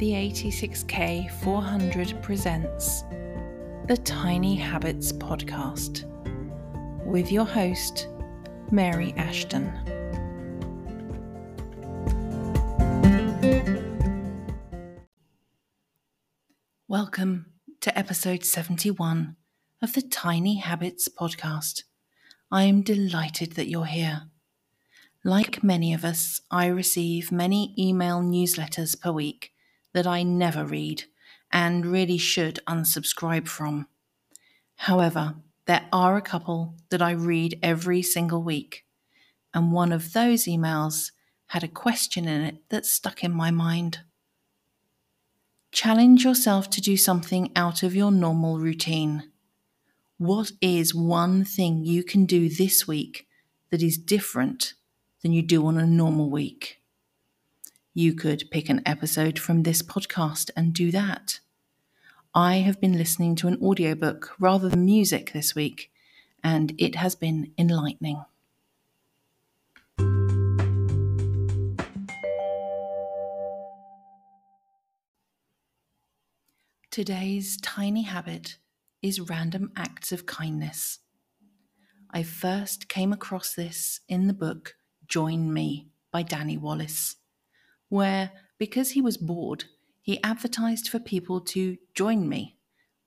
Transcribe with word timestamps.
the 0.00 0.12
86K 0.12 1.30
400 1.42 2.22
presents 2.22 3.02
the 3.86 4.00
Tiny 4.02 4.56
Habits 4.56 5.12
Podcast 5.12 6.06
with 7.04 7.30
your 7.30 7.44
host, 7.44 8.08
Mary 8.70 9.12
Ashton. 9.18 9.70
Welcome 16.88 17.52
to 17.82 17.98
episode 17.98 18.46
71 18.46 19.36
of 19.82 19.92
the 19.92 20.00
Tiny 20.00 20.60
Habits 20.60 21.10
Podcast. 21.10 21.82
I 22.50 22.62
am 22.62 22.80
delighted 22.80 23.52
that 23.56 23.68
you're 23.68 23.84
here. 23.84 24.22
Like 25.22 25.62
many 25.62 25.92
of 25.92 26.06
us, 26.06 26.40
I 26.50 26.68
receive 26.68 27.30
many 27.30 27.74
email 27.78 28.22
newsletters 28.22 28.98
per 28.98 29.12
week 29.12 29.52
that 29.92 30.06
I 30.06 30.22
never 30.22 30.64
read 30.64 31.04
and 31.52 31.84
really 31.84 32.18
should 32.18 32.60
unsubscribe 32.66 33.48
from. 33.48 33.86
However, 34.76 35.34
there 35.66 35.86
are 35.92 36.16
a 36.16 36.22
couple 36.22 36.74
that 36.90 37.02
I 37.02 37.12
read 37.12 37.58
every 37.62 38.02
single 38.02 38.42
week, 38.42 38.84
and 39.52 39.72
one 39.72 39.92
of 39.92 40.12
those 40.12 40.44
emails 40.44 41.12
had 41.48 41.64
a 41.64 41.68
question 41.68 42.28
in 42.28 42.42
it 42.42 42.68
that 42.68 42.86
stuck 42.86 43.24
in 43.24 43.32
my 43.32 43.50
mind. 43.50 44.00
Challenge 45.72 46.24
yourself 46.24 46.70
to 46.70 46.80
do 46.80 46.96
something 46.96 47.52
out 47.54 47.82
of 47.82 47.94
your 47.94 48.10
normal 48.10 48.58
routine. 48.58 49.30
What 50.18 50.52
is 50.60 50.94
one 50.94 51.44
thing 51.44 51.84
you 51.84 52.02
can 52.02 52.26
do 52.26 52.48
this 52.48 52.86
week 52.86 53.26
that 53.70 53.82
is 53.82 53.96
different 53.96 54.74
than 55.22 55.32
you 55.32 55.42
do 55.42 55.66
on 55.66 55.78
a 55.78 55.86
normal 55.86 56.30
week. 56.30 56.79
You 57.94 58.14
could 58.14 58.44
pick 58.52 58.68
an 58.68 58.82
episode 58.86 59.36
from 59.36 59.64
this 59.64 59.82
podcast 59.82 60.50
and 60.56 60.72
do 60.72 60.92
that. 60.92 61.40
I 62.32 62.58
have 62.58 62.80
been 62.80 62.96
listening 62.96 63.34
to 63.36 63.48
an 63.48 63.58
audiobook 63.60 64.30
rather 64.38 64.68
than 64.68 64.84
music 64.84 65.32
this 65.32 65.56
week, 65.56 65.90
and 66.44 66.72
it 66.78 66.94
has 66.94 67.16
been 67.16 67.52
enlightening. 67.58 68.24
Today's 76.92 77.56
tiny 77.60 78.02
habit 78.02 78.58
is 79.02 79.20
random 79.20 79.72
acts 79.76 80.12
of 80.12 80.26
kindness. 80.26 81.00
I 82.12 82.22
first 82.22 82.88
came 82.88 83.12
across 83.12 83.54
this 83.54 84.00
in 84.08 84.28
the 84.28 84.32
book 84.32 84.76
Join 85.08 85.52
Me 85.52 85.88
by 86.12 86.22
Danny 86.22 86.56
Wallace, 86.56 87.16
where, 87.90 88.30
because 88.58 88.92
he 88.92 89.02
was 89.02 89.18
bored, 89.18 89.64
he 90.00 90.22
advertised 90.24 90.88
for 90.88 90.98
people 90.98 91.40
to 91.42 91.76
join 91.94 92.26
me 92.26 92.56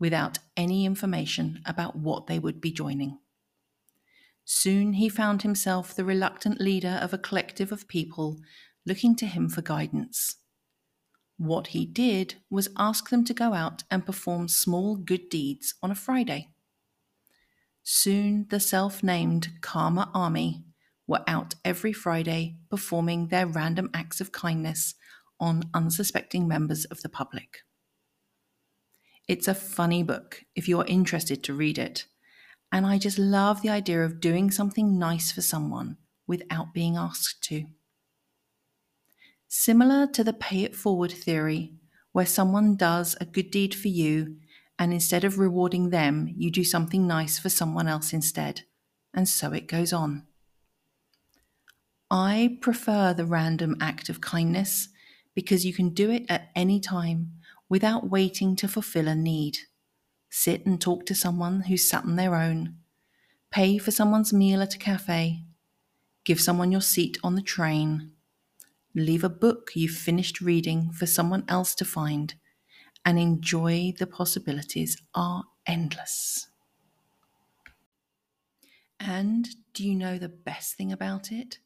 without 0.00 0.38
any 0.56 0.84
information 0.84 1.62
about 1.64 1.94
what 1.94 2.26
they 2.26 2.40
would 2.40 2.60
be 2.60 2.72
joining. 2.72 3.18
Soon 4.44 4.94
he 4.94 5.08
found 5.08 5.42
himself 5.42 5.94
the 5.94 6.04
reluctant 6.04 6.60
leader 6.60 6.98
of 7.00 7.12
a 7.14 7.18
collective 7.18 7.70
of 7.70 7.86
people 7.86 8.40
looking 8.84 9.14
to 9.14 9.26
him 9.26 9.48
for 9.48 9.62
guidance. 9.62 10.36
What 11.36 11.68
he 11.68 11.86
did 11.86 12.34
was 12.50 12.68
ask 12.76 13.10
them 13.10 13.24
to 13.26 13.34
go 13.34 13.54
out 13.54 13.84
and 13.90 14.04
perform 14.04 14.48
small 14.48 14.96
good 14.96 15.28
deeds 15.28 15.74
on 15.82 15.90
a 15.90 15.94
Friday. 15.94 16.48
Soon 17.82 18.46
the 18.50 18.60
self 18.60 19.02
named 19.02 19.50
Karma 19.60 20.10
Army 20.12 20.64
were 21.10 21.24
out 21.26 21.56
every 21.64 21.92
Friday 21.92 22.54
performing 22.70 23.26
their 23.26 23.44
random 23.44 23.90
acts 23.92 24.20
of 24.20 24.30
kindness 24.30 24.94
on 25.40 25.64
unsuspecting 25.74 26.46
members 26.46 26.84
of 26.84 27.02
the 27.02 27.08
public. 27.08 27.58
It's 29.26 29.48
a 29.48 29.54
funny 29.54 30.04
book 30.04 30.44
if 30.54 30.68
you 30.68 30.78
are 30.80 30.86
interested 30.86 31.42
to 31.42 31.52
read 31.52 31.78
it, 31.78 32.06
and 32.70 32.86
I 32.86 32.96
just 32.96 33.18
love 33.18 33.60
the 33.60 33.70
idea 33.70 34.04
of 34.04 34.20
doing 34.20 34.52
something 34.52 35.00
nice 35.00 35.32
for 35.32 35.40
someone 35.40 35.96
without 36.28 36.72
being 36.72 36.96
asked 36.96 37.42
to. 37.48 37.64
Similar 39.48 40.06
to 40.12 40.22
the 40.22 40.32
pay 40.32 40.62
it 40.62 40.76
forward 40.76 41.10
theory, 41.10 41.74
where 42.12 42.26
someone 42.26 42.76
does 42.76 43.16
a 43.20 43.24
good 43.24 43.50
deed 43.50 43.74
for 43.74 43.88
you, 43.88 44.36
and 44.78 44.92
instead 44.92 45.24
of 45.24 45.40
rewarding 45.40 45.90
them, 45.90 46.32
you 46.36 46.52
do 46.52 46.62
something 46.62 47.04
nice 47.08 47.36
for 47.36 47.48
someone 47.48 47.88
else 47.88 48.12
instead, 48.12 48.62
and 49.12 49.28
so 49.28 49.52
it 49.52 49.66
goes 49.66 49.92
on. 49.92 50.28
I 52.10 52.58
prefer 52.60 53.14
the 53.14 53.26
random 53.26 53.76
act 53.80 54.08
of 54.08 54.20
kindness 54.20 54.88
because 55.34 55.64
you 55.64 55.72
can 55.72 55.90
do 55.90 56.10
it 56.10 56.26
at 56.28 56.50
any 56.56 56.80
time 56.80 57.32
without 57.68 58.10
waiting 58.10 58.56
to 58.56 58.68
fulfill 58.68 59.08
a 59.08 59.14
need. 59.14 59.58
Sit 60.30 60.66
and 60.66 60.80
talk 60.80 61.06
to 61.06 61.14
someone 61.14 61.62
who's 61.62 61.88
sat 61.88 62.04
on 62.04 62.16
their 62.16 62.34
own. 62.34 62.78
Pay 63.50 63.78
for 63.78 63.90
someone's 63.90 64.32
meal 64.32 64.62
at 64.62 64.74
a 64.74 64.78
cafe. 64.78 65.44
Give 66.24 66.40
someone 66.40 66.72
your 66.72 66.82
seat 66.82 67.18
on 67.24 67.34
the 67.36 67.42
train. 67.42 68.12
Leave 68.94 69.24
a 69.24 69.28
book 69.30 69.72
you've 69.74 69.92
finished 69.96 70.40
reading 70.40 70.92
for 70.92 71.06
someone 71.06 71.44
else 71.48 71.74
to 71.76 71.84
find 71.84 72.34
and 73.04 73.18
enjoy 73.18 73.92
the 73.98 74.06
possibilities 74.06 75.00
are 75.14 75.44
endless. 75.66 76.48
And 79.00 79.48
do 79.72 79.86
you 79.86 79.94
know 79.96 80.18
the 80.18 80.28
best 80.28 80.74
thing 80.76 80.92
about 80.92 81.32
it? 81.32 81.58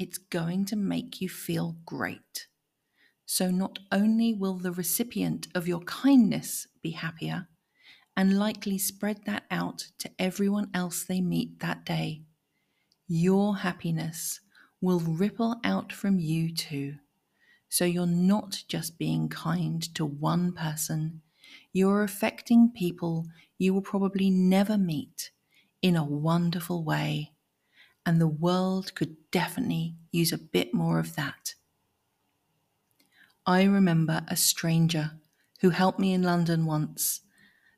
It's 0.00 0.16
going 0.16 0.64
to 0.64 0.76
make 0.76 1.20
you 1.20 1.28
feel 1.28 1.76
great. 1.84 2.48
So, 3.26 3.50
not 3.50 3.78
only 3.92 4.32
will 4.32 4.56
the 4.56 4.72
recipient 4.72 5.46
of 5.54 5.68
your 5.68 5.80
kindness 5.80 6.66
be 6.82 6.92
happier 6.92 7.48
and 8.16 8.38
likely 8.38 8.78
spread 8.78 9.24
that 9.26 9.44
out 9.50 9.88
to 9.98 10.10
everyone 10.18 10.70
else 10.74 11.04
they 11.04 11.20
meet 11.20 11.60
that 11.60 11.84
day, 11.84 12.22
your 13.08 13.58
happiness 13.58 14.40
will 14.80 15.00
ripple 15.00 15.60
out 15.64 15.92
from 15.92 16.18
you 16.18 16.54
too. 16.54 16.96
So, 17.68 17.84
you're 17.84 18.06
not 18.06 18.64
just 18.68 18.98
being 18.98 19.28
kind 19.28 19.82
to 19.94 20.06
one 20.06 20.54
person, 20.54 21.22
you're 21.72 22.02
affecting 22.02 22.72
people 22.74 23.26
you 23.58 23.74
will 23.74 23.82
probably 23.82 24.30
never 24.30 24.78
meet 24.78 25.30
in 25.82 25.94
a 25.94 26.04
wonderful 26.04 26.84
way 26.84 27.32
and 28.04 28.20
the 28.20 28.28
world 28.28 28.94
could 28.94 29.16
definitely 29.30 29.96
use 30.10 30.32
a 30.32 30.38
bit 30.38 30.72
more 30.74 30.98
of 30.98 31.16
that. 31.16 31.54
I 33.46 33.64
remember 33.64 34.22
a 34.28 34.36
stranger 34.36 35.12
who 35.60 35.70
helped 35.70 35.98
me 35.98 36.12
in 36.12 36.22
London 36.22 36.66
once. 36.66 37.20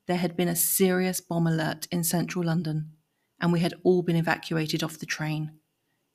There 0.07 0.17
had 0.17 0.37
been 0.37 0.49
a 0.49 0.57
serious 0.57 1.21
bomb 1.21 1.47
alert 1.47 1.87
in 1.91 2.05
central 2.05 2.45
London, 2.45 2.93
and 3.41 3.53
we 3.53 3.61
had 3.61 3.75
all 3.83 4.03
been 4.03 4.17
evacuated 4.17 4.83
off 4.83 4.99
the 4.99 5.07
train. 5.07 5.53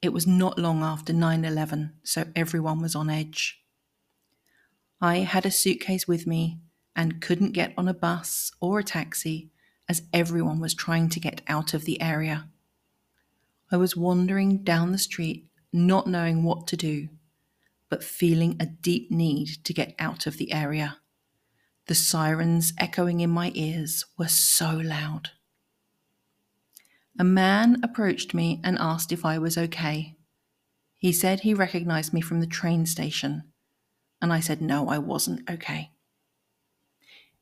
It 0.02 0.14
was 0.14 0.28
not 0.28 0.60
long 0.60 0.84
after 0.84 1.14
9 1.14 1.44
11, 1.44 1.94
so 2.04 2.26
everyone 2.36 2.82
was 2.82 2.96
on 2.96 3.10
edge. 3.10 3.62
I 5.02 5.18
had 5.18 5.46
a 5.46 5.52
suitcase 5.52 6.08
with 6.08 6.28
me 6.28 6.60
and 6.96 7.22
couldn't 7.22 7.52
get 7.52 7.74
on 7.78 7.88
a 7.88 7.94
bus 7.94 8.52
or 8.60 8.80
a 8.80 8.84
taxi 8.84 9.52
as 9.88 10.04
everyone 10.12 10.60
was 10.60 10.74
trying 10.74 11.10
to 11.10 11.20
get 11.20 11.42
out 11.48 11.74
of 11.74 11.86
the 11.86 12.02
area. 12.02 12.50
I 13.70 13.76
was 13.76 13.98
wandering 13.98 14.64
down 14.64 14.94
the 14.94 14.98
street, 14.98 15.48
not 15.74 16.08
knowing 16.08 16.44
what 16.44 16.68
to 16.68 16.78
do, 16.78 17.10
but 17.90 18.04
feeling 18.04 18.56
a 18.60 18.66
deep 18.66 19.12
need 19.12 19.64
to 19.66 19.74
get 19.74 19.94
out 20.00 20.26
of 20.26 20.38
the 20.38 20.54
area. 20.54 21.00
The 21.88 21.96
sirens 21.96 22.72
echoing 22.78 23.20
in 23.20 23.30
my 23.30 23.52
ears 23.56 24.06
were 24.18 24.30
so 24.30 24.72
loud. 24.72 25.32
A 27.20 27.26
man 27.26 27.78
approached 27.84 28.34
me 28.34 28.62
and 28.64 28.78
asked 28.80 29.12
if 29.12 29.26
I 29.26 29.38
was 29.38 29.58
okay. 29.58 30.16
He 30.96 31.12
said 31.12 31.42
he 31.42 31.54
recognized 31.54 32.14
me 32.14 32.22
from 32.22 32.40
the 32.40 32.48
train 32.48 32.86
station, 32.86 33.52
and 34.22 34.32
I 34.32 34.40
said 34.40 34.62
no, 34.62 34.88
I 34.88 34.98
wasn't 34.98 35.50
okay. 35.50 35.92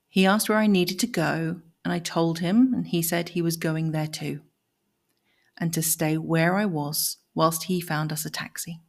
He 0.10 0.25
asked 0.25 0.50
where 0.50 0.57
I 0.57 0.68
needed 0.68 0.98
to 1.00 1.07
go, 1.07 1.62
and 1.83 1.94
I 1.94 2.00
told 2.00 2.39
him, 2.39 2.74
and 2.74 2.88
he 2.88 3.04
said 3.04 3.30
he 3.30 3.42
was 3.44 3.57
going 3.57 3.92
there 3.92 4.07
too 4.07 4.42
and 5.57 5.74
to 5.74 5.81
stay 5.81 6.18
where 6.18 6.56
I 6.56 6.66
was 6.66 7.18
whilst 7.34 7.63
he 7.63 7.81
found 7.81 8.12
us 8.12 8.25
a 8.25 8.30
taxi. 8.30 8.81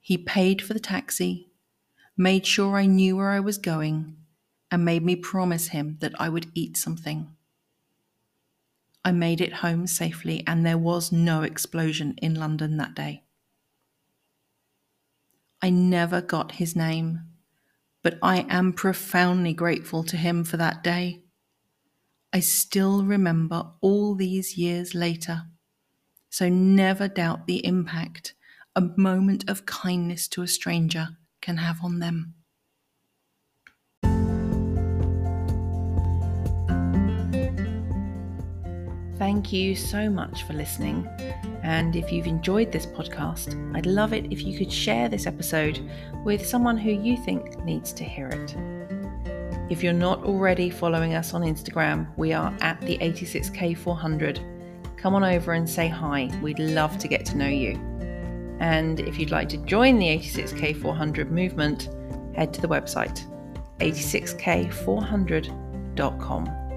He 0.00 0.18
paid 0.18 0.62
for 0.62 0.74
the 0.74 0.80
taxi, 0.80 1.50
made 2.16 2.46
sure 2.46 2.76
I 2.76 2.86
knew 2.86 3.16
where 3.16 3.30
I 3.30 3.40
was 3.40 3.58
going, 3.58 4.16
and 4.70 4.84
made 4.84 5.04
me 5.04 5.16
promise 5.16 5.68
him 5.68 5.98
that 6.00 6.18
I 6.20 6.28
would 6.28 6.46
eat 6.54 6.76
something. 6.76 7.34
I 9.04 9.12
made 9.12 9.40
it 9.40 9.54
home 9.54 9.86
safely, 9.86 10.44
and 10.46 10.64
there 10.64 10.78
was 10.78 11.12
no 11.12 11.42
explosion 11.42 12.14
in 12.20 12.34
London 12.34 12.76
that 12.76 12.94
day. 12.94 13.24
I 15.62 15.70
never 15.70 16.20
got 16.20 16.52
his 16.52 16.74
name, 16.74 17.20
but 18.02 18.18
I 18.22 18.46
am 18.48 18.72
profoundly 18.72 19.52
grateful 19.52 20.02
to 20.04 20.16
him 20.16 20.44
for 20.44 20.56
that 20.56 20.82
day. 20.82 21.19
I 22.32 22.40
still 22.40 23.04
remember 23.04 23.72
all 23.80 24.14
these 24.14 24.56
years 24.56 24.94
later. 24.94 25.42
So 26.28 26.48
never 26.48 27.08
doubt 27.08 27.46
the 27.46 27.64
impact 27.66 28.34
a 28.76 28.82
moment 28.96 29.50
of 29.50 29.66
kindness 29.66 30.28
to 30.28 30.42
a 30.42 30.46
stranger 30.46 31.08
can 31.42 31.56
have 31.56 31.82
on 31.82 31.98
them. 31.98 32.34
Thank 39.18 39.52
you 39.52 39.74
so 39.74 40.08
much 40.08 40.44
for 40.44 40.52
listening. 40.52 41.06
And 41.62 41.94
if 41.94 42.10
you've 42.12 42.26
enjoyed 42.26 42.72
this 42.72 42.86
podcast, 42.86 43.54
I'd 43.76 43.86
love 43.86 44.12
it 44.12 44.32
if 44.32 44.42
you 44.42 44.56
could 44.56 44.72
share 44.72 45.08
this 45.08 45.26
episode 45.26 45.80
with 46.24 46.46
someone 46.46 46.78
who 46.78 46.90
you 46.90 47.16
think 47.24 47.62
needs 47.64 47.92
to 47.94 48.04
hear 48.04 48.28
it. 48.28 48.99
If 49.70 49.82
you're 49.84 49.92
not 49.92 50.24
already 50.24 50.68
following 50.68 51.14
us 51.14 51.32
on 51.32 51.42
Instagram, 51.42 52.08
we 52.16 52.32
are 52.32 52.52
at 52.60 52.80
the 52.80 52.98
86K400. 52.98 54.96
Come 54.96 55.14
on 55.14 55.22
over 55.22 55.52
and 55.52 55.70
say 55.70 55.86
hi. 55.86 56.28
We'd 56.42 56.58
love 56.58 56.98
to 56.98 57.06
get 57.06 57.24
to 57.26 57.36
know 57.36 57.46
you. 57.46 57.78
And 58.58 58.98
if 58.98 59.16
you'd 59.16 59.30
like 59.30 59.48
to 59.50 59.58
join 59.58 60.00
the 60.00 60.06
86K400 60.06 61.30
movement, 61.30 61.88
head 62.34 62.52
to 62.54 62.60
the 62.60 62.66
website 62.66 63.24
86K400.com. 63.78 66.69